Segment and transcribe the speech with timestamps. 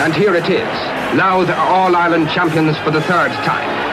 [0.00, 0.62] And here it is.
[1.18, 3.88] Louth are All Ireland champions for the third time.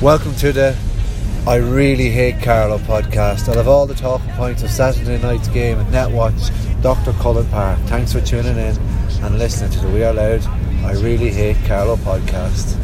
[0.00, 0.78] Welcome to the
[1.48, 3.48] I Really Hate Carlow podcast.
[3.48, 6.48] I'll all the talking points of Saturday night's game at Netwatch,
[6.82, 7.12] Dr.
[7.12, 7.78] Cullen Park.
[7.86, 8.76] Thanks for tuning in
[9.22, 10.44] and listening to the We Are Louth
[10.84, 12.76] I Really Hate Carlow podcast.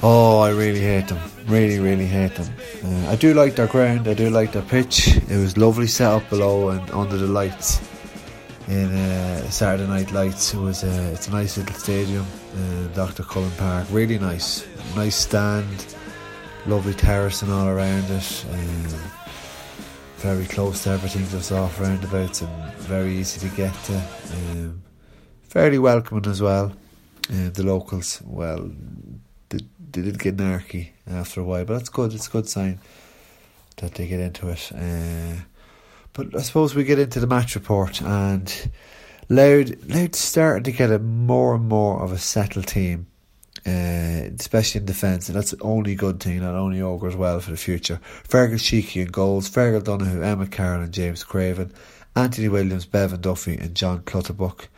[0.00, 1.18] Oh, I really hate them.
[1.46, 2.46] Really, really hate them.
[2.84, 5.16] Uh, I do like their ground, I do like their pitch.
[5.16, 7.80] It was lovely set up below and under the lights
[8.68, 10.54] in uh, Saturday Night Lights.
[10.54, 12.24] It was uh, it's a nice little stadium,
[12.56, 13.24] uh, Dr.
[13.24, 13.88] Cullen Park.
[13.90, 14.64] Really nice,
[14.94, 15.96] nice stand,
[16.66, 18.44] lovely terracing all around it.
[18.52, 19.21] Um,
[20.22, 24.00] very close to everything, just off roundabouts and very easy to get to.
[24.32, 24.80] Um,
[25.42, 26.72] fairly welcoming as well.
[27.28, 28.70] Uh, the locals, well,
[29.48, 29.58] they,
[29.90, 32.14] they did get narky after a while, but that's good.
[32.14, 32.78] It's a good sign
[33.78, 34.70] that they get into it.
[34.72, 35.42] Uh,
[36.12, 38.70] but I suppose we get into the match report and
[39.28, 43.08] Louth Louth starting to get a more and more of a settled team,
[43.66, 46.40] uh, especially in defence, and that's the only good thing.
[46.40, 48.00] That only augurs well for the future.
[48.28, 51.72] Fergal Sheeky in goals, Fergal Donoghue, Emmet Carolan, and James Craven,
[52.16, 54.68] Anthony Williams, Bevan Duffy, and John Clutterbuck.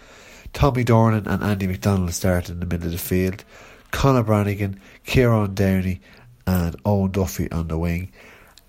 [0.52, 3.44] Tommy Durnin and Andy McDonald started in the middle of the field.
[3.90, 6.00] Conor Brannigan, Kieran Downey,
[6.46, 8.12] and Owen Duffy on the wing.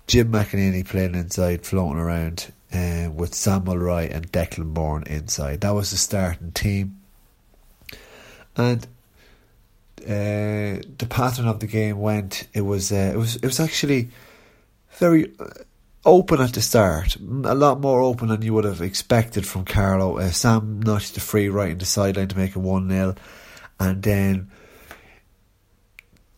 [0.06, 5.60] Jim McEneaney playing inside, floating around uh, with Sam Mulroy and Declan Bourne inside.
[5.60, 7.00] That was the starting team.
[8.56, 8.86] And
[10.06, 12.48] uh, the pattern of the game went.
[12.52, 14.10] It was uh, it was it was actually
[14.98, 15.34] very
[16.04, 17.16] open at the start.
[17.16, 20.18] A lot more open than you would have expected from Carlow.
[20.18, 23.16] Uh, Sam notched the free right in the sideline to make it one 0
[23.78, 24.50] and then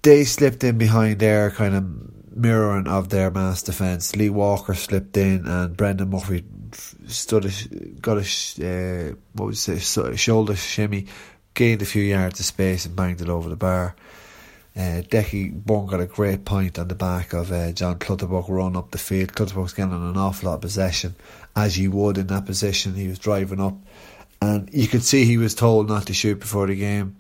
[0.03, 4.15] they slipped in behind there, kind of mirroring of their mass defence.
[4.17, 6.45] Lee Walker slipped in, and Brendan Murphy
[7.07, 7.51] stood a,
[8.01, 9.79] got a uh, what would say
[10.17, 11.07] shoulder shimmy,
[11.59, 13.97] gained a few yards of space and banged it over the bar.
[14.77, 18.77] Uh, Decky Bourne got a great point on the back of uh, John Clutterbuck run
[18.77, 19.35] up the field.
[19.35, 21.17] Clutterbuck's getting an awful lot of possession,
[21.57, 22.95] as you would in that position.
[22.95, 23.75] He was driving up,
[24.41, 27.17] and you could see he was told not to shoot before the game,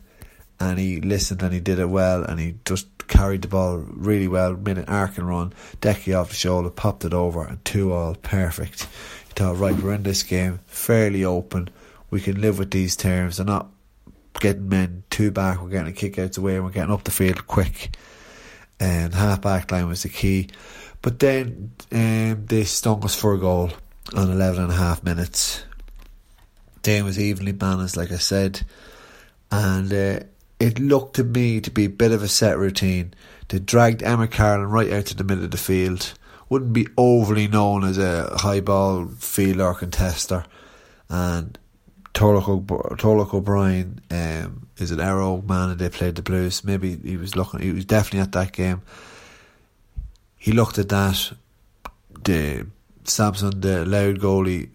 [0.60, 4.28] and he listened and he did it well, and he just carried the ball really
[4.28, 7.92] well, made an arc and run, Decky off the shoulder, popped it over, and two
[7.92, 8.82] all perfect.
[8.82, 11.70] You thought, right, we're in this game, fairly open,
[12.08, 13.68] we can live with these terms, they're not
[14.34, 17.10] getting men two back, we're getting a kick out the way, we're getting up the
[17.10, 17.96] field quick.
[18.80, 20.48] And half back line was the key.
[21.02, 23.70] But then um, they stung us for a goal
[24.14, 25.64] on 11 and a half minutes.
[26.82, 28.62] Game was evenly balanced, like I said.
[29.50, 30.20] And uh,
[30.60, 33.14] it looked to me to be a bit of a set routine.
[33.48, 36.14] They dragged Emma Carlin right out to the middle of the field.
[36.48, 40.44] Wouldn't be overly known as a high ball fielder or contester.
[41.08, 41.58] And
[42.18, 46.64] Turlough O'Brien um, is an Arrow man and they played the Blues.
[46.64, 48.82] Maybe he was looking, he was definitely at that game.
[50.36, 51.32] He looked at that.
[52.24, 52.66] The
[53.04, 54.70] Samson, the Louth goalie,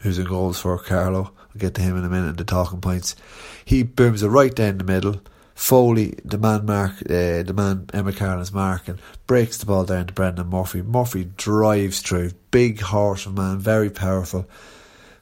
[0.00, 3.14] who's in goals for Carlow, I'll get to him in a minute, the talking points.
[3.64, 5.20] He booms it right down the middle.
[5.54, 10.12] Foley, the man mark, uh, the man Emmet Carolan's marking, breaks the ball down to
[10.12, 10.82] Brendan Murphy.
[10.82, 14.48] Murphy drives through, big horse man, very powerful,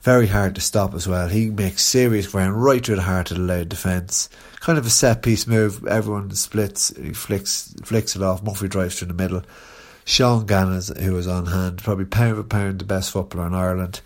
[0.01, 1.29] very hard to stop as well.
[1.29, 4.29] He makes serious ground right through the heart of the Louth defence.
[4.61, 5.87] Kind of a set piece move.
[5.87, 8.43] Everyone splits, he flicks flicks it off.
[8.43, 9.43] Murphy drives through the middle.
[10.05, 14.01] Sean Gannon, who was on hand, probably pound for pound the best footballer in Ireland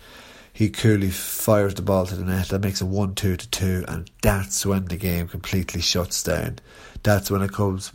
[0.55, 2.47] he coolly fires the ball to the net.
[2.47, 6.59] That makes it 1 2 to 2, and that's when the game completely shuts down.
[7.03, 7.91] That's when it comes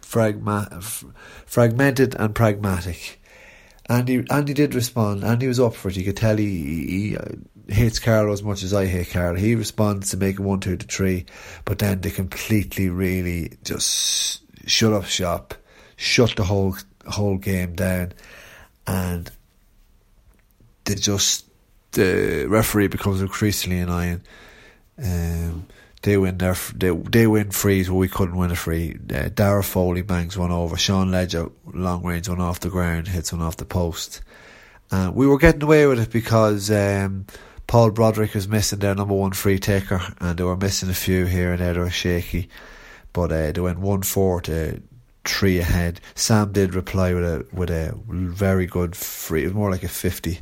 [0.00, 1.04] fragma-
[1.46, 3.17] fragmented and pragmatic.
[3.88, 5.24] Andy, Andy did respond.
[5.24, 5.96] Andy was up for it.
[5.96, 7.16] You could tell he, he,
[7.66, 9.38] he hates Carlow as much as I hate Carlow.
[9.38, 11.24] He responds to make it 1 2 to 3,
[11.64, 15.54] but then they completely, really just shut up shop,
[15.96, 16.76] shut the whole
[17.06, 18.12] whole game down,
[18.86, 19.30] and
[20.84, 21.46] they just
[21.92, 24.20] the referee becomes increasingly annoying.
[25.02, 25.66] Um,
[26.08, 28.98] they win their they they win frees where we couldn't win a free.
[29.14, 30.76] Uh, Dara Foley bangs one over.
[30.76, 34.22] Sean Ledger long range one off the ground hits one off the post.
[34.90, 37.26] Uh, we were getting away with it because um,
[37.66, 41.26] Paul Broderick was missing their number one free taker, and they were missing a few
[41.26, 41.74] here and there.
[41.74, 42.48] They were shaky,
[43.12, 44.82] but uh, they went one four to
[45.26, 46.00] three ahead.
[46.14, 49.42] Sam did reply with a with a very good free.
[49.42, 50.40] It was more like a fifty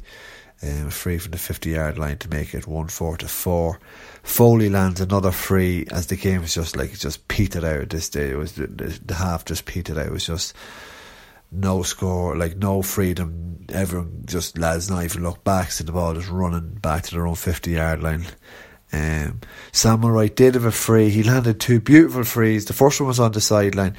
[0.63, 3.79] um, free from the 50 yard line to make it 1 4 to 4.
[4.27, 8.31] Foley lands another free as the game was just like, just petered out this day.
[8.31, 10.07] It was the, the, the half just petered out.
[10.07, 10.55] It was just
[11.53, 13.65] no score, like no freedom.
[13.73, 17.27] Everyone just, lads, not even look back to the ball, just running back to their
[17.27, 18.27] own 50 yard line.
[18.93, 19.41] Um,
[19.73, 21.09] Sam Mulroy did have a free.
[21.09, 22.65] He landed two beautiful frees.
[22.67, 23.97] The first one was on the sideline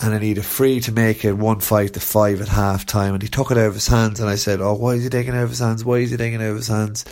[0.00, 3.14] and I need a free to make it one five to five at half time.
[3.14, 5.10] And he took it out of his hands, and I said, "Oh, why is he
[5.10, 5.84] taking out of his hands?
[5.84, 7.04] Why is he taking out of his hands?"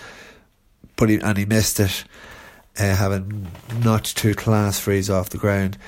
[0.97, 2.05] But he and he missed it,
[2.79, 3.47] uh, having
[3.83, 5.79] notched two class frees off the ground.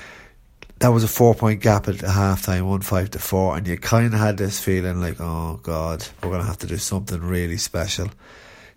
[0.79, 3.67] That was a four point gap at the half time, one five to four, and
[3.67, 7.21] you kind of had this feeling like, "Oh God, we're gonna have to do something
[7.21, 8.09] really special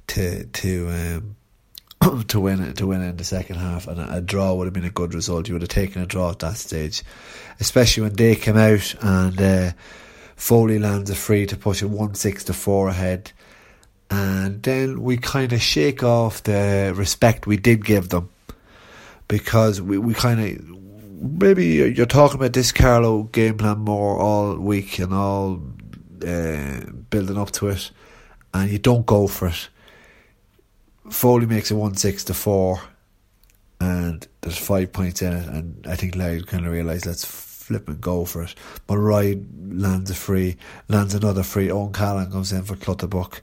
[0.09, 1.37] to to." Um,
[2.29, 4.67] to win it to win it in the second half, and a, a, draw would
[4.67, 5.49] have been a good result.
[5.49, 7.03] You would have taken a draw at that stage,
[7.61, 9.73] especially when they came out and uh,
[10.37, 13.31] Foley lands a free to push it one six to four ahead,
[14.12, 18.29] and then we kind of shake off the respect we did give them
[19.29, 24.56] because we we kind of maybe you're talking about this Carlow game plan more all
[24.56, 25.61] week and all
[26.26, 26.81] uh,
[27.11, 27.91] building up to it,
[28.55, 29.69] and you don't go for it
[31.11, 32.81] Foley makes it 1 6 to 4,
[33.81, 35.49] and there's five points in it.
[35.49, 38.55] And I think Louth kind of realised let's flip and go for it.
[38.87, 40.56] But lands a free,
[40.88, 41.70] lands another free.
[41.70, 43.43] Owen Callan comes in for Clutterbuck.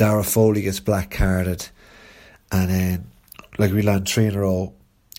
[0.00, 1.68] Dara Foley gets black carded,
[2.50, 3.10] and then,
[3.58, 4.72] like, we land three in a row.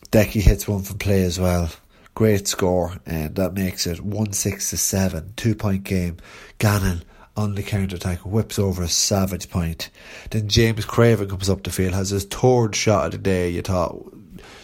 [0.10, 1.70] Decky hits one from play as well.
[2.16, 6.18] Great score, and that makes it 1 6 to 7, two point game.
[6.58, 7.04] Gannon
[7.38, 9.92] on the counter attack, whips over a savage point.
[10.32, 13.52] Then James Craven comes up the field, has his third shot of the day.
[13.52, 14.12] You thought,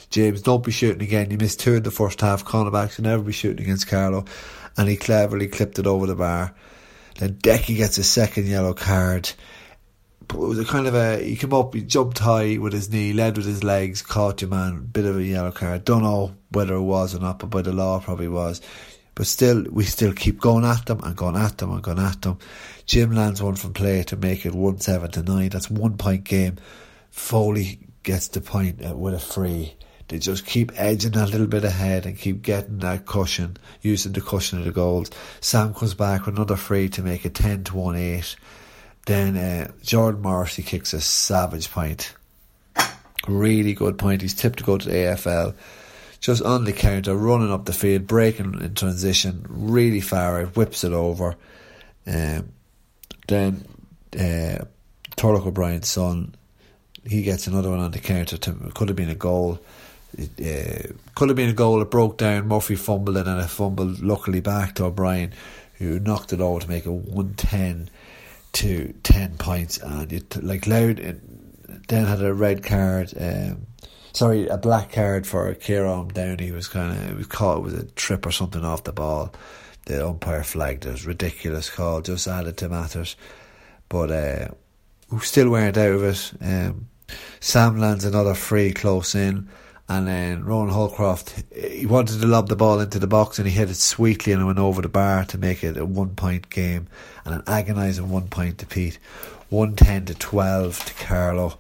[0.09, 1.29] James, don't be shooting again.
[1.29, 2.43] You missed two in the first half.
[2.43, 4.25] Cornerbacks should never be shooting against Carlow.
[4.77, 6.55] And he cleverly clipped it over the bar.
[7.19, 9.31] Then Decky gets a second yellow card.
[10.29, 13.13] It was a kind of a he came up, he jumped high with his knee,
[13.13, 15.85] led with his legs, caught your man, bit of a yellow card.
[15.85, 18.61] Don't know whether it was or not, but by the law probably was.
[19.15, 22.21] But still, we still keep going at them and going at them and going at
[22.21, 22.37] them.
[22.85, 25.49] Jim lands one from play to make it 1 7 to 9.
[25.49, 26.57] That's one point game.
[27.09, 29.75] Foley gets the point uh, with a free.
[30.07, 34.21] They just keep edging a little bit ahead and keep getting that cushion, using the
[34.21, 35.09] cushion of the goals.
[35.41, 38.35] Sam comes back with another free to make it 10 to 1 8.
[39.07, 42.13] Then uh, Jordan Morrissey kicks a savage point.
[43.25, 44.21] Really good point.
[44.21, 45.55] He's tipped to go to AFL
[46.19, 50.83] just on the counter, running up the field, breaking in transition, really far out, whips
[50.83, 51.37] it over.
[52.05, 52.49] Um,
[53.27, 53.65] then
[54.19, 54.65] uh,
[55.23, 56.35] O'Brien's son,
[57.05, 58.37] he gets another one on the counter.
[58.37, 59.57] To, could have been a goal.
[60.17, 61.81] It, uh, could have been a goal.
[61.81, 62.49] It broke down.
[62.49, 65.33] Murphy fumbled it and it fumbled luckily back to O'Brien,
[65.75, 67.89] who knocked it over to make it 110
[68.57, 69.77] to 10 points.
[69.77, 70.97] And it, like Louth,
[71.87, 73.13] then had a red card.
[73.19, 73.67] Um,
[74.13, 77.85] sorry, a black card for Kieran Downey He was kind of was caught with a
[77.85, 79.33] trip or something off the ball.
[79.85, 81.05] The umpire flagged it.
[81.05, 83.15] Ridiculous call, just added to matters.
[83.89, 84.47] But uh,
[85.11, 86.33] we still weren't out of it.
[86.41, 86.87] Um,
[87.39, 89.47] Sam lands another free close in,
[89.89, 93.53] and then Ronan Holcroft he wanted to lob the ball into the box and he
[93.53, 96.49] hit it sweetly and it went over the bar to make it a one point
[96.49, 96.87] game
[97.23, 98.99] and an agonising one point to Pete.
[99.49, 101.57] 110 to 12 to Carlow.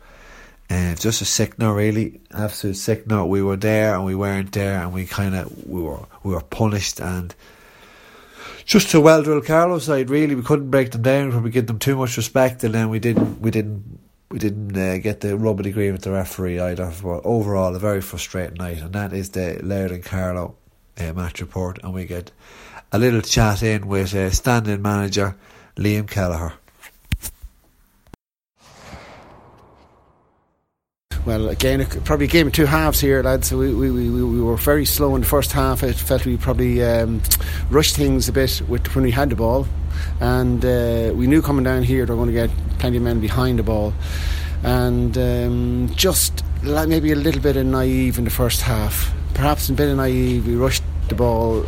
[0.69, 3.27] And uh, just a sick note, really, absolute sick note.
[3.27, 6.41] We were there and we weren't there, and we kind of we were we were
[6.41, 7.33] punished and
[8.65, 10.09] just to well drilled Carlow side.
[10.09, 12.99] Really, we couldn't break them down we give them too much respect, and then we
[12.99, 13.97] didn't we didn't
[14.29, 16.91] we didn't uh, get the rub of with the referee either.
[17.01, 20.55] But overall, a very frustrating night, and that is the Louth and Carlow
[20.97, 22.31] uh, match report, and we get
[22.91, 25.35] a little chat in with uh, standing manager
[25.75, 26.53] Liam Kelleher.
[31.27, 33.51] Well, again, probably a game of two halves here, lads.
[33.51, 35.83] We, we, we, we were very slow in the first half.
[35.83, 37.21] I felt we probably um,
[37.69, 39.67] rushed things a bit with, when we had the ball,
[40.21, 43.19] and uh, we knew coming down here they were going to get plenty of men
[43.19, 43.93] behind the ball,
[44.63, 49.13] and um, just maybe a little bit of naive in the first half.
[49.33, 50.47] Perhaps a bit of naive.
[50.47, 51.65] We rushed the ball,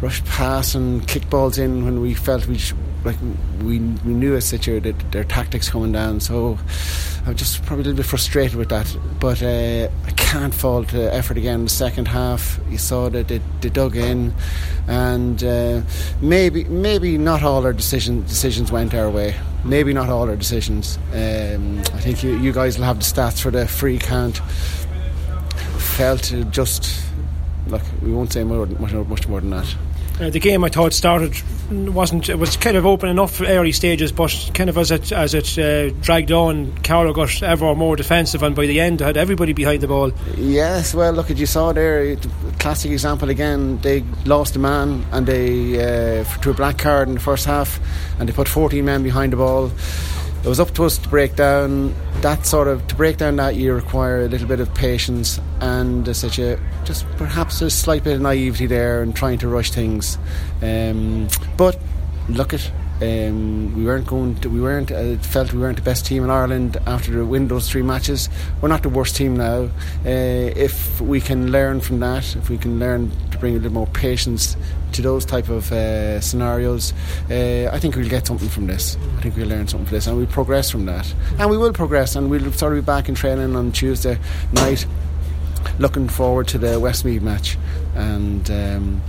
[0.00, 2.58] rushed pass and kick balls in when we felt we
[3.04, 3.16] like
[3.62, 6.18] we we knew as such that their tactics coming down.
[6.18, 6.58] So
[7.24, 8.96] I'm just probably a little bit frustrated with that.
[9.20, 12.58] But uh, I can't fault the effort again in the second half.
[12.68, 14.34] You saw that they, they dug in,
[14.88, 15.82] and uh,
[16.20, 19.36] maybe maybe not all our decision, decisions went our way.
[19.64, 20.98] Maybe not all our decisions.
[21.12, 24.38] Um, I think you, you guys will have the stats for the free count.
[25.78, 27.04] Felt just
[27.68, 29.76] like we won't say more, much, much more than that.
[30.22, 31.34] Uh, the game I thought started
[31.68, 35.34] wasn't it was kind of open enough early stages, but kind of as it as
[35.34, 39.52] it uh, dragged on, Carlow got ever more defensive, and by the end had everybody
[39.52, 40.12] behind the ball.
[40.36, 42.14] Yes, well, look at you saw there,
[42.60, 43.78] classic example again.
[43.78, 47.80] They lost a man and they uh, to a black card in the first half,
[48.20, 49.72] and they put 14 men behind the ball
[50.44, 53.54] it was up to us to break down that sort of to break down that
[53.54, 58.14] you require a little bit of patience and such a just perhaps a slight bit
[58.14, 60.18] of naivety there and trying to rush things.
[60.60, 61.78] Um, but
[62.28, 62.70] look at
[63.02, 66.30] um, we weren't going to, we weren't uh, felt we weren't the best team in
[66.30, 68.28] Ireland after the win those three matches
[68.60, 69.68] we're not the worst team now uh,
[70.06, 73.86] if we can learn from that if we can learn to bring a little more
[73.88, 74.56] patience
[74.92, 76.92] to those type of uh, scenarios,
[77.30, 78.96] uh, I think we'll get something from this.
[79.16, 81.12] I think we'll learn something from this, and we'll progress from that.
[81.38, 84.18] And we will progress, and we'll sort of be back in training on Tuesday
[84.52, 84.86] night.
[85.78, 87.56] Looking forward to the Westmeath match,
[87.94, 89.02] and um,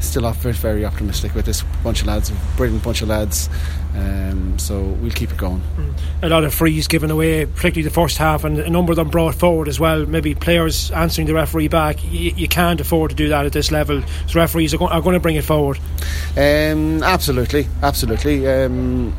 [0.00, 3.48] still very, very optimistic with this bunch of lads, brilliant bunch of lads.
[3.94, 5.62] Um, so we'll keep it going.
[6.22, 9.10] A lot of frees given away, particularly the first half, and a number of them
[9.10, 10.06] brought forward as well.
[10.06, 12.02] Maybe players answering the referee back.
[12.04, 14.02] You, you can't afford to do that at this level.
[14.28, 15.78] So referees are, go- are going to bring it forward.
[16.36, 18.46] Um, absolutely, absolutely.
[18.48, 19.12] Um,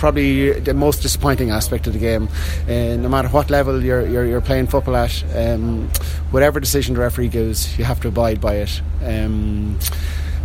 [0.00, 2.28] probably the most disappointing aspect of the game.
[2.66, 5.88] Uh, no matter what level you're, you're, you're playing football at, um,
[6.30, 8.80] whatever decision the referee gives, you have to abide by it.
[9.04, 9.78] Um,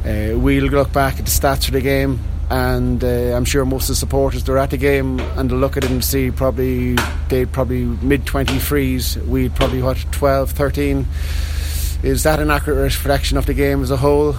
[0.04, 2.20] uh, we'll look back at the stats for the game
[2.52, 5.78] and uh, I'm sure most of the supporters they're at the game and they'll look
[5.78, 6.96] at it and see probably
[7.28, 11.08] they probably mid 20 frees we probably what 12 13
[12.04, 14.36] is that an accurate reflection of the game as a whole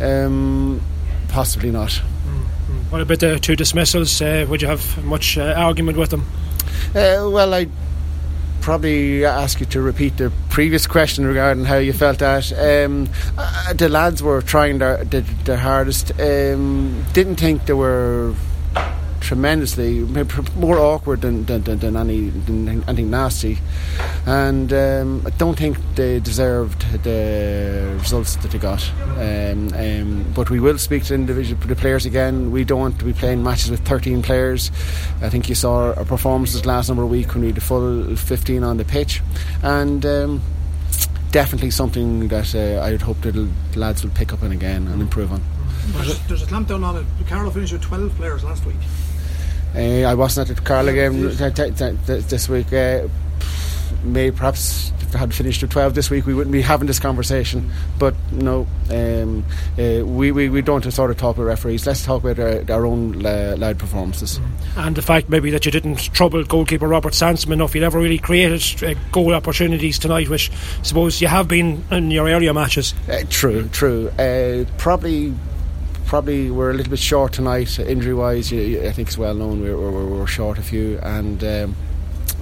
[0.00, 0.80] um,
[1.28, 2.00] possibly not.
[2.90, 6.26] What about the two dismissals uh, would you have much uh, argument with them
[6.94, 7.68] uh, well I
[8.60, 12.52] probably ask you to repeat the previous question regarding how you felt that.
[12.52, 16.12] Um, uh, the lads were trying their, their, their hardest.
[16.20, 18.34] Um, didn't think they were
[19.28, 20.00] tremendously
[20.56, 23.58] more awkward than, than, than, any than anything nasty,
[24.24, 28.82] and um, I don't think they deserved the results that they got.
[29.18, 32.50] Um, um, but we will speak to individual the players again.
[32.50, 34.70] We don't want to be playing matches with 13 players.
[35.20, 38.16] I think you saw our performances last number of week when we had a full
[38.16, 39.20] 15 on the pitch,
[39.62, 40.40] and um,
[41.32, 44.86] definitely something that uh, I would hope that the lads will pick up on again
[44.88, 45.42] and improve on.
[45.88, 47.06] There's, there's a clampdown on it.
[47.26, 48.76] Carlow finished with 12 players last week.
[49.74, 52.72] Uh, I wasn't at the Carlow game t- t- t- this week.
[52.72, 53.08] Uh,
[54.02, 56.98] may perhaps if I had finished at 12 this week, we wouldn't be having this
[56.98, 57.70] conversation.
[57.98, 59.44] But no, um,
[59.78, 61.86] uh, we, we, we don't sort of talk about referees.
[61.86, 64.38] Let's talk about our, our own uh, lad performances.
[64.76, 68.18] And the fact maybe that you didn't trouble goalkeeper Robert Sansom enough, you never really
[68.18, 72.94] created uh, goal opportunities tonight, which I suppose you have been in your earlier matches.
[73.08, 74.08] Uh, true, true.
[74.10, 75.32] Uh, probably
[76.08, 78.50] probably we're a little bit short tonight, injury wise.
[78.50, 81.76] I think it's well known we're, we're, we're short a few, and um,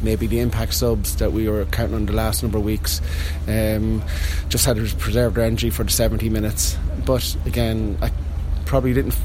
[0.00, 3.02] maybe the impact subs that we were counting on the last number of weeks
[3.48, 4.04] um,
[4.48, 6.78] just had to preserve their energy for the 70 minutes.
[7.04, 8.12] But again, I
[8.64, 9.16] probably didn't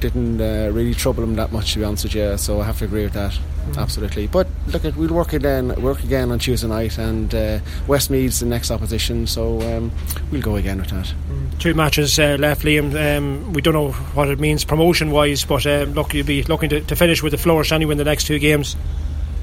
[0.00, 2.38] didn't uh, really trouble them that much to be honest with you.
[2.38, 3.38] So I have to agree with that.
[3.72, 3.82] Mm.
[3.82, 5.68] Absolutely, but look, at we'll work again.
[5.80, 9.92] Work again on Tuesday night, and uh, Westmeath's the next opposition, so um,
[10.30, 11.14] we'll go again with that.
[11.30, 11.58] Mm.
[11.58, 12.94] Two matches uh, left, Liam.
[12.94, 16.80] Um, we don't know what it means promotion-wise, but uh, look, you'll be looking to,
[16.80, 18.76] to finish with a flourish anyway in the next two games.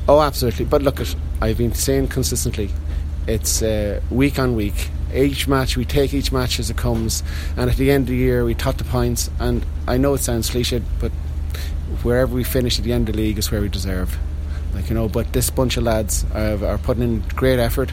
[0.07, 0.65] Oh, absolutely.
[0.65, 2.69] But look, at I've been saying consistently,
[3.27, 4.89] it's uh, week on week.
[5.13, 7.23] Each match, we take each match as it comes,
[7.55, 9.29] and at the end of the year, we tot the points.
[9.39, 11.11] And I know it sounds cliched, but
[12.03, 14.17] wherever we finish at the end of the league is where we deserve.
[14.73, 17.91] Like you know, but this bunch of lads are, are putting in great effort.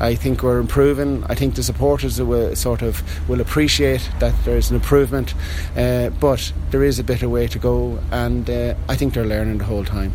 [0.00, 1.24] I think we're improving.
[1.24, 5.34] I think the supporters will sort of will appreciate that there's an improvement,
[5.76, 9.24] uh, but there is a bit of way to go, and uh, I think they're
[9.24, 10.12] learning the whole time.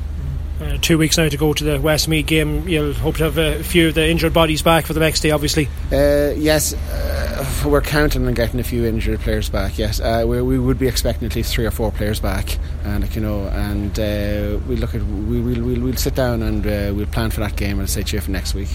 [0.61, 2.67] Uh, two weeks now to go to the Westmeath game.
[2.67, 5.31] You'll hope to have a few of the injured bodies back for the next day,
[5.31, 5.67] obviously.
[5.91, 9.79] Uh, yes, uh, we're counting on getting a few injured players back.
[9.79, 13.15] Yes, uh, we, we, would be expecting at least three or four players back, and
[13.15, 16.93] you know, and uh, we look at we will we'll, we'll sit down and uh,
[16.95, 18.69] we'll plan for that game and say to you for next week.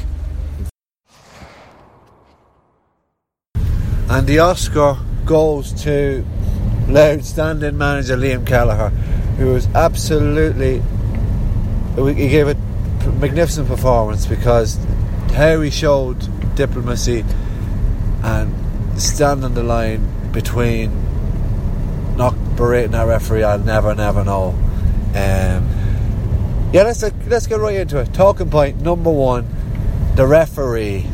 [4.09, 6.27] And the Oscar goes to
[6.91, 8.89] outstanding manager Liam Kelleher,
[9.39, 10.83] who was absolutely
[11.97, 12.55] he gave a
[13.21, 14.79] magnificent performance because
[15.35, 16.19] how he showed
[16.55, 17.25] diplomacy
[18.23, 20.91] and stand on the line between
[22.17, 23.43] not berating our referee.
[23.43, 24.49] I'll never, never know.
[25.15, 25.69] Um,
[26.73, 28.13] yeah, let's let's get right into it.
[28.13, 29.47] Talking point number one:
[30.17, 31.07] the referee.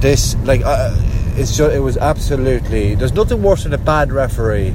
[0.00, 0.94] This like uh,
[1.36, 2.94] it's just, it was absolutely.
[2.94, 4.74] There's nothing worse than a bad referee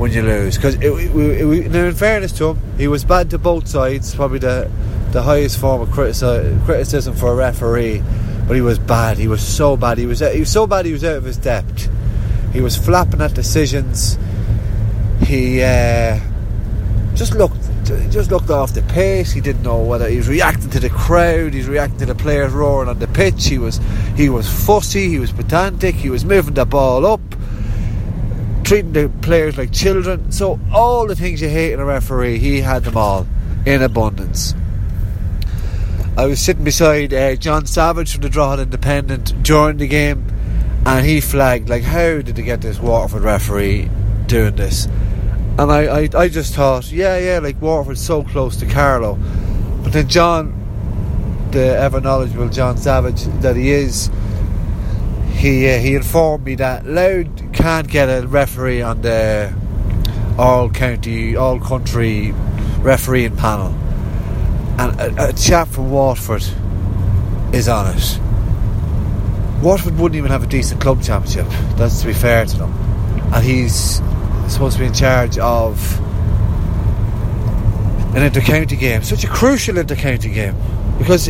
[0.00, 0.56] when you lose.
[0.56, 4.14] Because in fairness to him, he was bad to both sides.
[4.14, 4.70] Probably the
[5.12, 8.02] the highest form of critici- criticism for a referee,
[8.46, 9.18] but he was bad.
[9.18, 9.98] He was so bad.
[9.98, 10.86] He was he was so bad.
[10.86, 11.90] He was out of his depth.
[12.52, 14.18] He was flapping at decisions.
[15.26, 16.18] He uh,
[17.14, 17.66] just looked
[18.10, 19.32] just looked off the pace.
[19.32, 21.52] He didn't know whether he was reacting to the crowd.
[21.52, 23.46] He's reacting to the players roaring on the pitch.
[23.46, 23.80] He was
[24.16, 25.08] he was fussy.
[25.08, 25.94] He was pedantic.
[25.94, 27.20] He was moving the ball up
[28.70, 30.30] treating the players like children.
[30.30, 33.26] So all the things you hate in a referee, he had them all
[33.66, 34.54] in abundance.
[36.16, 40.24] I was sitting beside uh, John Savage from the Drogheda Independent during the game,
[40.86, 43.90] and he flagged like, "How did they get this Waterford referee
[44.26, 44.86] doing this?"
[45.58, 49.18] And I, I, I just thought, yeah, yeah, like Waterford's so close to Carlow,
[49.82, 54.10] but then John, the ever knowledgeable John Savage that he is,
[55.32, 59.54] he uh, he informed me that Louth can't get a referee on the
[60.38, 62.32] all county, all country
[62.78, 63.74] refereeing panel,
[64.78, 66.42] and a, a chap from Waterford
[67.54, 68.18] is on it.
[69.62, 71.46] Waterford wouldn't even have a decent club championship.
[71.76, 72.72] That's to be fair to them,
[73.34, 74.00] and he's
[74.48, 76.00] supposed to be in charge of
[78.16, 80.56] an inter-county game, such a crucial inter-county game,
[80.98, 81.28] because,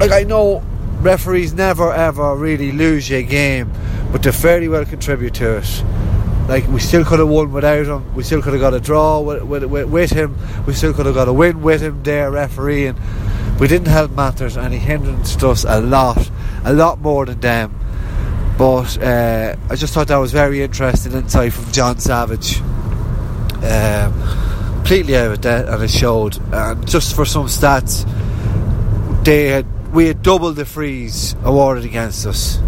[0.00, 0.62] like I know
[1.04, 3.70] referees never ever really lose a game,
[4.10, 5.84] but they fairly well contribute to it.
[6.48, 8.14] Like we still could have won without him.
[8.14, 10.36] We still could have got a draw with, with, with, him.
[10.66, 12.96] We still could have got a win with him there refereeing.
[13.58, 16.30] We didn't help matters, and he hindered us a lot,
[16.64, 17.78] a lot more than them.
[18.58, 22.60] But uh, I just thought that was very interesting insight from John Savage.
[23.62, 24.12] Um,
[24.76, 26.38] completely out of it, and it showed.
[26.52, 28.04] And just for some stats,
[29.24, 32.58] they had we had double the freeze awarded against us.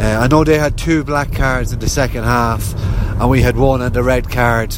[0.00, 2.74] Uh, I know they had two black cards in the second half,
[3.20, 4.74] and we had one and the red card.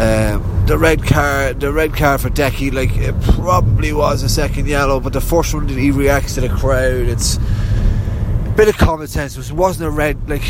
[0.00, 4.66] Um, the red card, the red card for Decky, like it probably was a second
[4.66, 7.06] yellow, but the first one he reacts to the crowd.
[7.06, 9.36] It's a bit of common sense.
[9.36, 10.44] It wasn't a red, like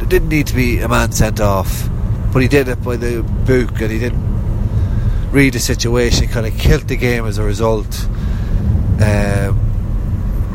[0.00, 1.88] it didn't need to be a man sent off,
[2.32, 6.28] but he did it by the book, and he didn't read the situation.
[6.28, 8.06] Kind of killed the game as a result.
[9.00, 9.58] Um,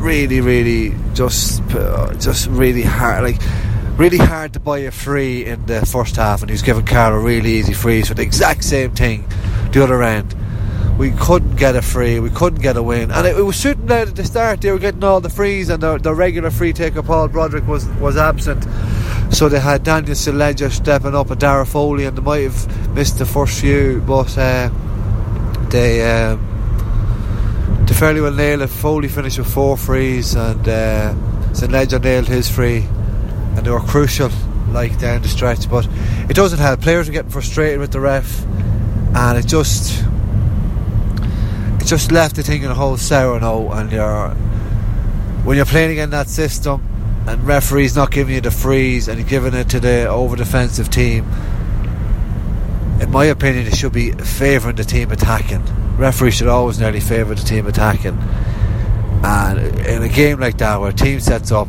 [0.00, 3.40] really, really, just uh, just really hard, like
[3.96, 7.14] really hard to buy a free in the first half, and he was giving Carl
[7.14, 9.26] a really easy freeze for the exact same thing
[9.72, 10.34] the other end.
[10.98, 13.90] We couldn't get a free, we couldn't get a win, and it, it was suiting
[13.90, 14.60] out at the start.
[14.60, 17.86] They were getting all the frees, and the, the regular free taker Paul Broderick was
[18.00, 18.66] was absent.
[19.32, 22.94] So they had Daniel St Ledger stepping up and Dara Foley, and they might have
[22.94, 24.70] missed the first few, but uh,
[25.68, 26.10] they.
[26.10, 26.49] Um,
[27.90, 28.68] they fairly well nailed it.
[28.68, 32.86] Foley finished with four frees, and uh, St Ledger nailed his free,
[33.56, 34.30] and they were crucial,
[34.68, 35.68] like down the stretch.
[35.68, 35.88] But
[36.28, 36.82] it doesn't help.
[36.82, 38.44] Players are getting frustrated with the ref,
[39.16, 40.04] and it just
[41.80, 43.72] it just left the thing in a whole sour note.
[43.72, 44.28] And you're
[45.44, 46.86] when you're playing against that system,
[47.26, 51.28] and referees not giving you the frees, and giving it to the over defensive team.
[53.00, 55.64] In my opinion, it should be favouring the team attacking
[56.00, 58.18] referee should always nearly favour the team attacking.
[59.22, 61.68] And in a game like that, where a team sets up,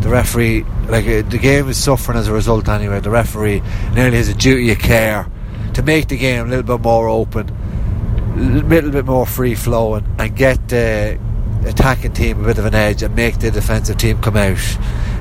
[0.00, 3.00] the referee, like uh, the game is suffering as a result anyway.
[3.00, 3.62] The referee
[3.94, 5.28] nearly has a duty of care
[5.74, 10.04] to make the game a little bit more open, a little bit more free flowing,
[10.18, 11.18] and get the
[11.64, 14.58] attacking team a bit of an edge and make the defensive team come out.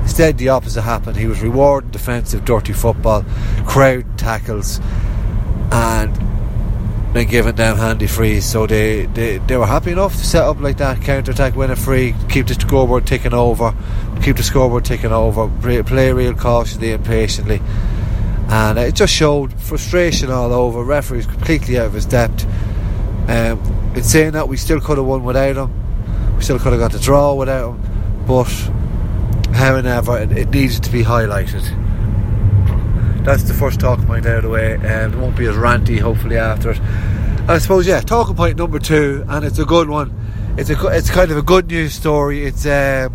[0.02, 1.16] Instead, the opposite happened.
[1.18, 3.24] He was rewarding defensive dirty football,
[3.68, 4.80] crowd tackles,
[5.72, 6.37] and
[7.18, 10.60] been given them handy frees, so they, they, they were happy enough to set up
[10.60, 13.74] like that, counter attack, win a free, keep the scoreboard ticking over,
[14.22, 17.60] keep the scoreboard ticking over, play, play real cautiously and patiently.
[18.50, 20.84] And it just showed frustration all over.
[20.84, 22.46] Referees completely out of his depth.
[23.28, 23.60] Um,
[23.96, 26.36] in saying that, we still could have won without him.
[26.38, 28.26] We still could have got the draw without him.
[28.28, 28.46] But
[29.56, 31.87] however, it, it needed to be highlighted.
[33.28, 34.76] That's the first talking point out of the way.
[34.76, 36.80] Um, it won't be as ranty, hopefully, after it.
[37.50, 40.56] I suppose, yeah, talking point number two, and it's a good one.
[40.58, 42.46] It's a it's kind of a good news story.
[42.46, 43.12] It's um,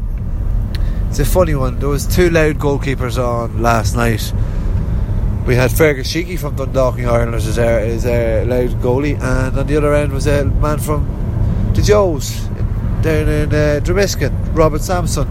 [1.09, 1.79] it's a funny one.
[1.79, 4.35] There was two Louth goalkeepers on last night.
[5.47, 9.95] We had Fergus Sheeky from Dundalk Ireland as our, Louth goalie, and on the other
[9.95, 12.39] end was a man from the Joes
[13.01, 15.27] down in uh, Dromiskin, Robert Sampson.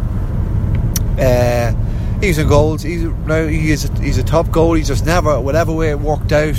[1.20, 1.91] Uh,
[2.22, 2.82] he's in goals.
[2.84, 4.74] He's now he is a, he's a top goal.
[4.74, 6.58] He's just never whatever way it worked out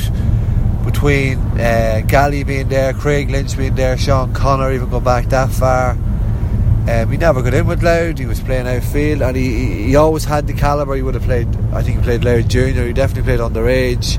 [0.85, 5.51] between uh, Galley being there, Craig Lynch being there, Sean Connor even going back that
[5.51, 5.96] far.
[6.88, 8.18] Um, he never got in with Louth.
[8.18, 10.96] He was playing outfield, and he, he always had the caliber.
[10.96, 11.46] He would have played.
[11.72, 12.85] I think he played Louth Junior.
[12.85, 14.18] He definitely played underage.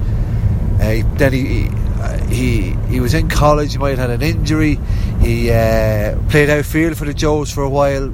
[0.79, 3.73] Uh, he, then he he, uh, he he was in college.
[3.73, 4.79] He might have had an injury.
[5.19, 8.07] He uh, played outfield for the Joes for a while,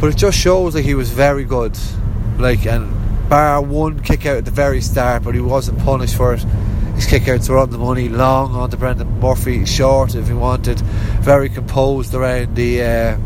[0.00, 1.78] but it just shows that he was very good.
[2.42, 6.34] Like and bar one kick out at the very start, but he wasn't punished for
[6.34, 6.40] it.
[6.96, 10.34] His kick kickouts were on the money, long on to Brendan Murphy, short if he
[10.34, 10.80] wanted,
[11.20, 12.82] very composed around the.
[12.82, 13.18] Uh,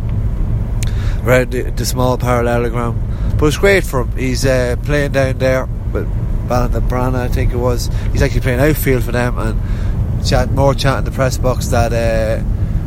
[1.24, 3.00] around the, the small parallelogram.
[3.38, 4.12] But it's great for him.
[4.18, 6.06] He's uh, playing down there with
[6.46, 7.88] Ballina I think it was.
[8.12, 11.92] He's actually playing outfield for them and chat more chat in the press box that
[11.92, 12.44] uh,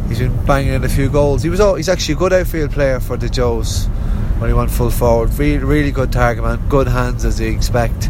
[0.07, 1.41] he's been banging in a few goals.
[1.41, 3.89] He was all, he's actually a good outfield player for the Joes
[4.39, 5.33] when he went full forward.
[5.37, 8.09] Really, really good target man, good hands as you expect.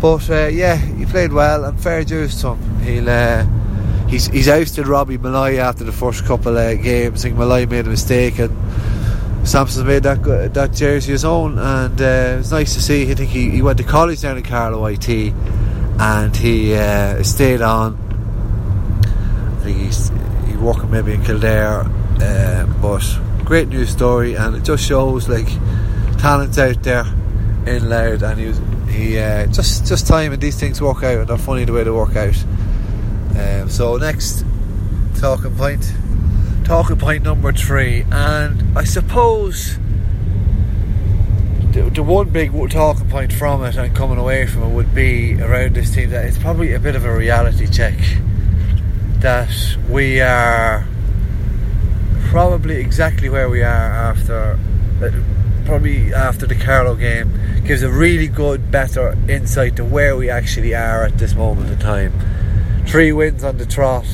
[0.00, 2.80] But uh, yeah, he played well and fair dues to him.
[2.80, 3.08] He'll.
[3.08, 3.46] Uh,
[4.08, 7.20] he's, he's ousted Robbie Malloy after the first couple of games.
[7.20, 8.56] I think Malloy made a mistake and
[9.44, 10.22] Sampson made that
[10.54, 13.10] that jersey his own, and uh, it was nice to see.
[13.10, 17.60] I think he, he went to college down in Carlow IT, and he uh, stayed
[17.60, 17.98] on.
[19.04, 20.10] I think he's
[20.46, 21.80] he working maybe in Kildare,
[22.20, 23.02] uh, but
[23.44, 25.48] great news story, and it just shows like
[26.18, 27.04] talents out there
[27.66, 31.18] in Louth, and he was he uh, just just time and these things work out,
[31.18, 32.44] and they're funny the way they work out.
[33.38, 34.44] Um, so next
[35.16, 35.92] talking point
[36.64, 39.78] talking point number three, and I suppose
[41.72, 45.40] the, the, one big talking point from it and coming away from it would be
[45.40, 47.94] around this team that it's probably a bit of a reality check
[49.20, 49.50] that
[49.88, 50.86] we are
[52.32, 54.58] probably exactly where we are after
[55.02, 55.10] uh,
[55.66, 57.30] probably after the Carlow game
[57.66, 61.78] gives a really good better insight to where we actually are at this moment in
[61.78, 62.10] time
[62.86, 64.06] three wins on the trot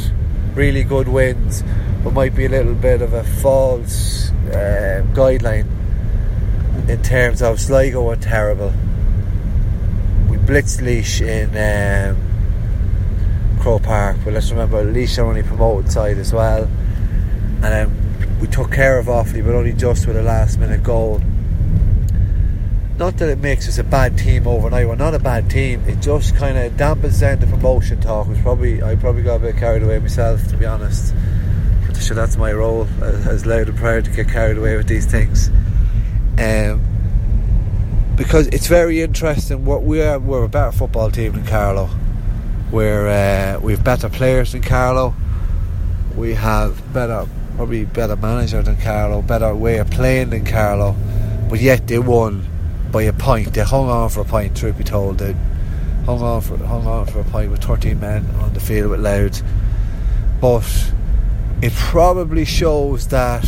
[0.56, 1.62] really good wins
[2.02, 5.68] but might be a little bit of a false uh, guideline
[6.88, 8.72] in terms of Sligo were terrible.
[10.28, 16.18] We blitzed Laois in um, Croke Park, but let's remember Laois are only promoted side
[16.18, 16.64] as well.
[16.64, 18.07] And then
[18.40, 21.20] we took care of Offaly, but only just with a last minute goal.
[22.98, 24.88] Not that it makes us a bad team overnight.
[24.88, 25.84] We're not a bad team.
[25.86, 28.26] It just kind of dampens down the promotion talk.
[28.26, 31.14] Which probably I probably got a bit carried away myself, to be honest
[31.86, 35.06] But sure that's my role as, Louth and proud to get carried away with these
[35.06, 35.48] things.
[36.38, 36.82] Um,
[38.16, 39.64] because it's very interesting.
[39.64, 41.88] What we are, we're a better football team than Carlow.
[42.72, 45.14] We're uh, we have better players than Carlow.
[46.16, 47.26] We have better,
[47.58, 50.94] probably better manager than Carlow, better way of playing than Carlow,
[51.50, 52.46] But yet they won
[52.92, 53.52] by a point.
[53.52, 54.56] They hung on for a point.
[54.56, 55.32] Truth be told, they
[56.06, 59.00] hung on for hung on for a point with 13 men on the field with
[59.00, 59.42] Louth.
[60.40, 60.92] But
[61.60, 63.44] it probably shows that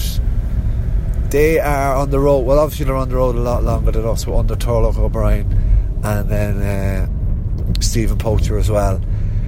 [1.31, 2.41] they are on the road.
[2.41, 4.27] Well, obviously they're on the road a lot longer than us.
[4.27, 5.47] We're under Turlough O'Brien
[6.03, 9.01] and then uh, Stephen Poacher as well.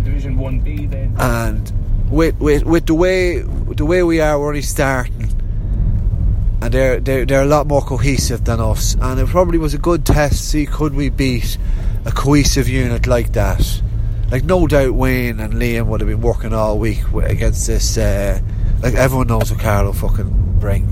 [0.05, 1.17] Division One B then.
[1.19, 1.73] And
[2.13, 3.43] with, with with the way
[3.75, 5.33] the way we are, we're only starting,
[6.61, 8.97] and they're they're they're a lot more cohesive than us.
[9.01, 10.35] And it probably was a good test.
[10.35, 11.59] to See, could we beat
[12.05, 13.83] a cohesive unit like that?
[14.33, 17.99] like no doubt Wayne and Liam would have been working all week against this.
[17.99, 18.41] Uh,
[18.81, 20.89] like everyone knows what Carlow fucking bring.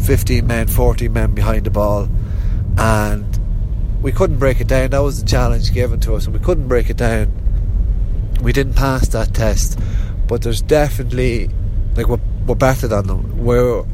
[0.00, 2.10] 15 men, 14 men behind the ball,
[2.76, 3.38] and
[4.02, 4.90] we couldn't break it down.
[4.90, 7.32] That was the challenge given to us, and we couldn't break it down.
[8.42, 9.78] We didn't pass that test,
[10.26, 11.48] but there's definitely
[11.98, 13.44] like we're, we're better than them.
[13.44, 13.84] We're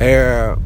[0.00, 0.58] air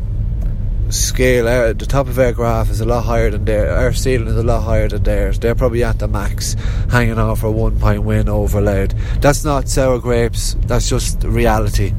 [0.89, 3.77] scale, our, the top of our graph is a lot higher than theirs.
[3.77, 5.39] Our ceiling is a lot higher than theirs.
[5.39, 6.55] They're probably at the max,
[6.91, 8.95] hanging on for a one point win over Louth.
[9.21, 11.93] That's not sour grapes, that's just reality.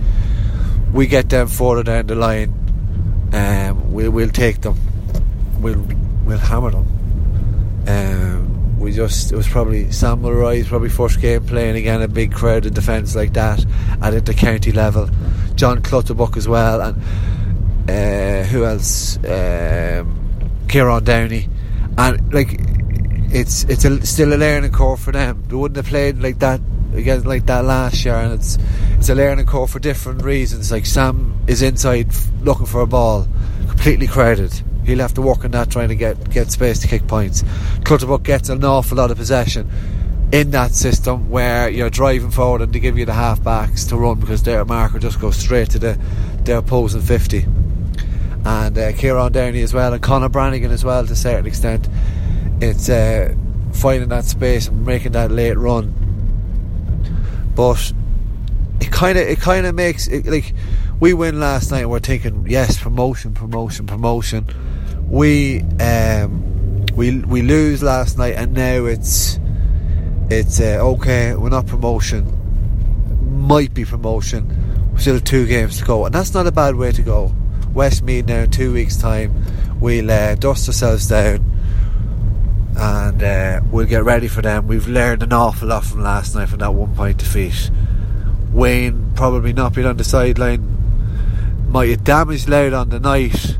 [0.94, 2.54] We get them further down the line,
[3.34, 4.78] um, we'll, we'll take them.
[5.60, 5.86] We'll,
[6.24, 6.88] we'll hammer them.
[7.88, 8.57] Um,
[8.88, 12.74] we just it was probably Sam Mulroy's probably first game playing again a big crowded
[12.74, 13.66] defence like that
[14.02, 15.10] at the county level.
[15.56, 16.96] John Clutterbuck as well, and
[17.90, 19.18] uh, who else?
[19.26, 21.50] Um, Kieran Downey,
[21.98, 22.62] and like
[23.34, 25.44] it's it's a, still a learning curve for them.
[25.50, 26.62] They wouldn't have played like that
[26.94, 28.58] again like that last year, and it's
[28.92, 30.72] it's a learning curve for different reasons.
[30.72, 32.08] Like Sam is inside
[32.42, 33.28] looking for a ball,
[33.68, 34.64] completely crowded.
[34.88, 37.44] He'll have to work on that trying to get get space to kick points.
[37.84, 39.70] Clutterbuck gets an awful lot of possession
[40.32, 43.98] in that system where you're driving forward and they give you the half backs to
[43.98, 46.00] run because their marker just goes straight to the
[46.44, 47.46] their opposing 50
[48.46, 51.90] and uh, Kieran Downey as well and Conor Brannigan as well to a certain extent.
[52.62, 53.36] It's uh,
[53.74, 55.94] finding that space and making that late run.
[57.56, 57.92] But
[58.80, 60.54] it kind of it kind of makes it like
[61.00, 64.46] we win last night we're thinking yes promotion promotion promotion
[65.08, 69.40] we um, we we lose last night and now it's
[70.30, 72.34] it's uh, okay we're not promotion.
[73.48, 74.92] Might be promotion.
[74.94, 77.34] We still two games to go and that's not a bad way to go.
[77.74, 79.34] Westmeath now in two weeks time
[79.80, 81.44] we'll uh, dust ourselves down
[82.80, 84.68] and uh, we'll get ready for them.
[84.68, 87.72] We've learned an awful lot from last night from that one point defeat.
[88.52, 90.76] Wayne probably not being on the sideline.
[91.70, 93.58] Might have damaged Louth on the night,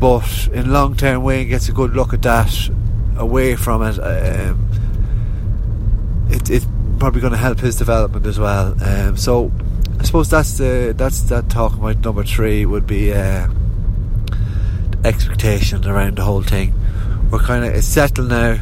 [0.00, 2.52] but in long term, Wayne gets a good look at that
[3.16, 3.98] away from it.
[3.98, 4.68] Um,
[6.30, 6.66] it it's
[6.98, 8.76] probably going to help his development as well.
[8.82, 9.52] Um, so
[9.98, 13.48] I suppose that's the that's that talk about number three would be uh,
[15.04, 16.74] expectation around the whole thing.
[17.30, 18.58] We're kind of it's settled now.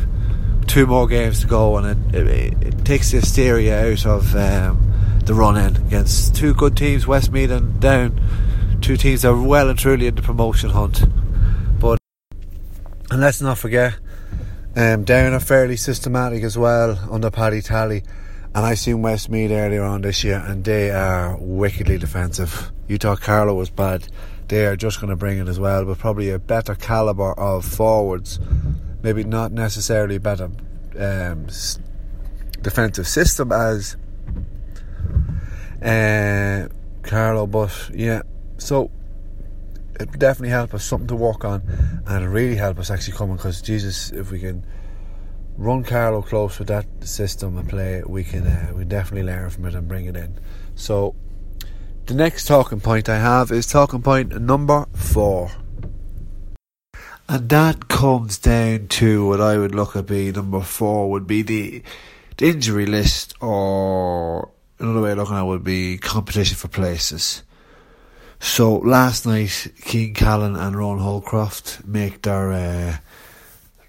[0.67, 4.35] Two more games to go, and it, it, it takes the hysteria out of.
[4.35, 4.87] Um,
[5.27, 8.21] the run in against two good teams, Westmeath and Down.
[8.81, 11.05] Two teams that are well and truly in the promotion hunt.
[13.11, 13.95] And let's not forget,
[14.75, 18.03] um, Down are fairly systematic as well under Paddy Tally.
[18.55, 22.73] And I seen Westmeath earlier on this year, and they are wickedly defensive.
[22.89, 24.09] You thought Carlow was bad;
[24.49, 27.65] they are just going to bring it as well, but probably a better caliber of
[27.65, 28.41] forwards.
[29.03, 30.51] Maybe not necessarily better
[30.99, 31.47] um,
[32.63, 33.97] defensive system as
[35.83, 36.69] uh,
[37.03, 38.23] Carlow, but yeah,
[38.59, 38.91] so
[40.01, 41.63] it definitely help us, something to work on,
[42.07, 44.65] and it really help us actually coming because Jesus, if we can
[45.57, 49.65] run Carlow close with that system and play, we can uh, we definitely learn from
[49.67, 50.39] it and bring it in.
[50.75, 51.15] So
[52.07, 55.51] the next talking point I have is talking point number four.
[57.29, 61.43] And that comes down to what I would look at be number four would be
[61.43, 61.83] the,
[62.37, 67.43] the injury list or another way of looking at it would be competition for places.
[68.47, 72.97] So last night, Keane Callan and Ron Holcroft make their uh,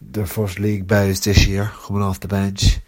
[0.02, 2.80] their first league bows this year, coming off the bench,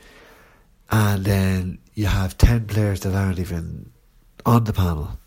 [0.92, 3.92] and then you have ten players that aren't even
[4.46, 5.20] on the panel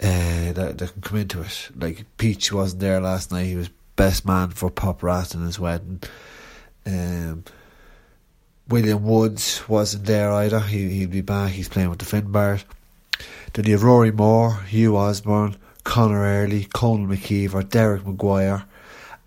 [0.00, 1.70] uh, that, that can come into it.
[1.74, 5.58] Like Peach wasn't there last night; he was best man for Pop Rat in his
[5.58, 6.02] wedding.
[6.86, 7.42] Um,
[8.68, 10.60] William Woods wasn't there either.
[10.60, 11.50] He, he'd be back.
[11.50, 12.64] He's playing with the Finbars.
[13.52, 18.64] Then you have Rory Moore, Hugh Osborne, Connor Early, Conan McKeever, Derek Maguire.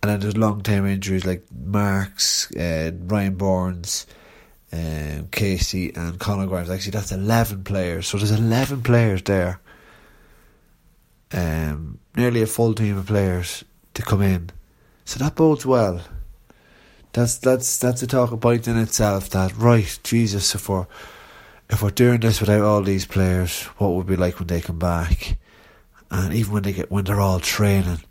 [0.02, 4.08] And then there's long term injuries like Marks, uh, Ryan Burns,
[4.72, 6.70] um, Casey, and Conor Grimes.
[6.70, 8.08] Actually, that's 11 players.
[8.08, 9.60] So there's 11 players there.
[11.34, 14.50] Um, nearly a full team of players to come in.
[15.06, 16.02] So that bodes well
[17.14, 19.30] that's that's that's a talking point in itself.
[19.32, 20.88] That right, Jesus, if we're
[21.72, 24.62] if we're doing this without all these players, what would it be like when they
[24.62, 25.38] come back?
[26.12, 28.02] And even when they get when they're all training,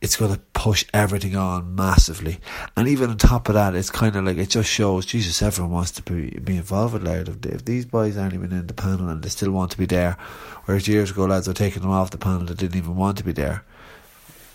[0.00, 2.40] it's going to push everything on massively.
[2.76, 5.40] And even on top of that, it's kind of like it just shows Jesus.
[5.40, 7.28] Everyone wants to be be involved with Louth.
[7.28, 9.86] If, if these boys aren't even in the panel and they still want to be
[9.86, 10.16] there,
[10.64, 13.24] whereas years ago lads were taking them off the panel that didn't even want to
[13.24, 13.64] be there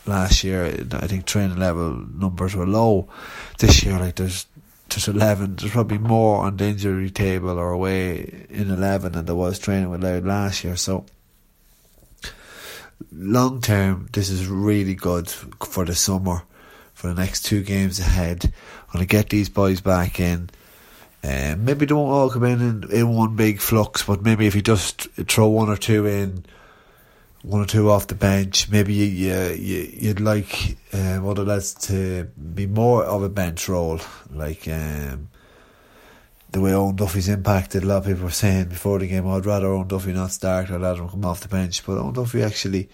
[0.06, 0.66] last year.
[0.66, 3.08] I think training level numbers were low.
[3.60, 4.48] This year, like there's
[4.96, 5.56] there's eleven.
[5.56, 9.90] There's probably more on the injury table or away in eleven than there was training
[9.90, 10.76] with Louth last year.
[10.76, 11.06] So
[13.12, 16.44] long term, this is really good for the summer.
[16.94, 18.46] For the next two games ahead,
[18.88, 20.50] I'm gonna get these boys back in.
[21.22, 24.62] Uh, maybe won't all come in, in in one big flux, but maybe if you
[24.62, 26.46] just throw one or two in
[27.46, 28.70] one or two off the bench.
[28.70, 33.70] Maybe you, you, you would like um, other lads to be more of a bench
[33.70, 34.00] role,
[34.32, 35.30] like um,
[36.52, 37.84] the way Owen Duffy's impacted.
[37.84, 40.32] A lot of people were saying before the game, oh, I'd rather Owen Duffy not
[40.32, 41.86] start, I'd rather him come off the bench.
[41.86, 42.90] But Owen Duffy actually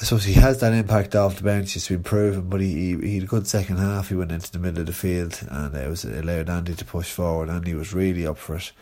[0.00, 1.76] I suppose he has that impact off the bench.
[1.76, 4.08] It's been proven, but he, he, he had a good second half.
[4.08, 6.84] He went into the middle of the field and it was it allowed Andy to
[6.84, 8.72] push forward, and he was really up for it.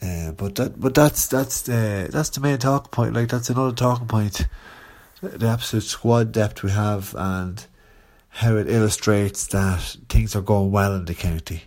[0.00, 3.14] Uh, but that but that's that's the that's the main talking point.
[3.14, 4.46] Like that's another talking point.
[5.20, 7.64] The absolute squad depth we have and
[8.28, 11.64] how it illustrates that things are going well in the county.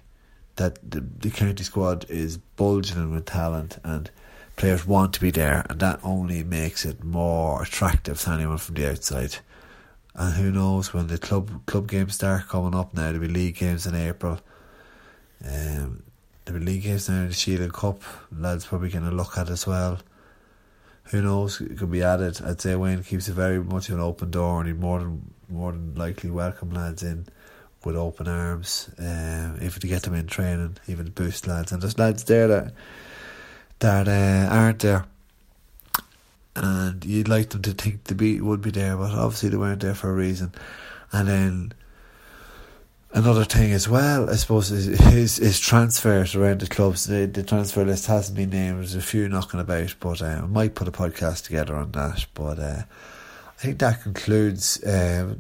[0.56, 4.10] That the, the county squad is bulging with talent and
[4.56, 8.76] players want to be there, and that only makes it more attractive to anyone from
[8.76, 9.38] the outside.
[10.16, 13.12] And who knows when the club club games start coming up now?
[13.12, 14.40] There'll be league games in April.
[15.44, 16.04] Um,
[16.46, 18.02] there'll league games now the Shield Cup.
[18.38, 20.00] Lads probably going to look at as well.
[21.06, 21.60] Who knows?
[21.62, 22.42] It could be added.
[22.44, 25.72] I'd say Wayne keeps it very much an open door, and he more than more
[25.72, 27.28] than likely welcome lads in
[27.84, 28.90] with open arms.
[28.98, 32.74] Um, if to get them in training, even boost lads, and there's lads there that
[33.80, 35.06] that uh, aren't there.
[36.56, 39.82] And you'd like them to think the beat would be there, but obviously they weren't
[39.82, 40.54] there for a reason.
[41.12, 41.74] And then
[43.14, 47.06] another thing as well, I suppose, is his, his transfers around the clubs.
[47.06, 48.80] The, the transfer list hasn't been named.
[48.80, 52.26] There's a few knocking about, but uh, I might put a podcast together on that.
[52.34, 52.84] But uh,
[53.48, 55.36] I think that concludes uh,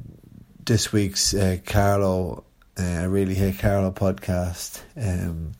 [0.65, 2.43] this week's uh, Carlow.
[2.79, 4.81] Uh, I really hate Carlow podcast.
[4.95, 5.53] Um,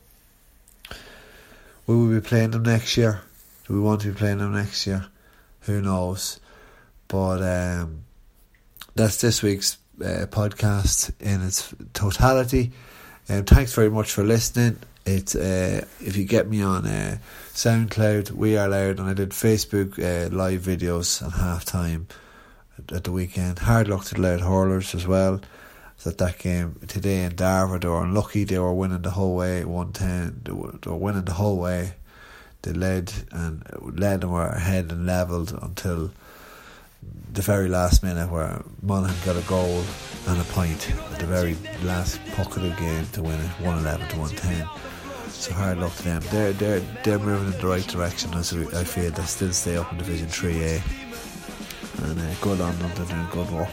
[1.86, 3.20] Will we be playing them next year?
[3.66, 5.06] Do we want to be playing them next year?
[5.62, 6.38] Who knows?
[7.08, 8.04] But um,
[8.94, 12.72] that's this week's uh, podcast in its totality.
[13.28, 14.78] Um, thanks very much for listening.
[15.04, 17.18] It's uh, if you get me on uh,
[17.54, 22.08] SoundCloud, we are Louth, and I did Facebook uh, live videos at half time
[22.90, 23.60] at, the weekend.
[23.60, 25.40] Hard luck to the Louth hurlers as well
[26.04, 29.64] that that game today in Darver they were unlucky they were winning the whole way
[29.64, 31.94] 110 they were, they were winning the whole way
[32.62, 36.10] they led and led and were ahead and levelled until
[37.32, 39.82] the very last minute where Monaghan got a goal
[40.28, 44.08] and a point at the very last puck of the game to win it 111
[44.08, 44.68] to 110
[45.42, 46.22] so hard luck to them.
[46.30, 49.10] They're, they're, they're moving in the right direction as I feel.
[49.10, 50.80] They still stay up in Division 3A
[52.04, 52.92] and uh, good on them.
[52.94, 53.68] They're doing good work.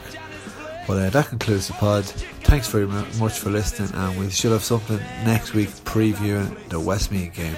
[0.88, 2.06] But uh, that concludes the pod.
[2.06, 7.36] Thanks very much for listening, and we should have something next week previewing the Westmeath
[7.36, 7.56] game.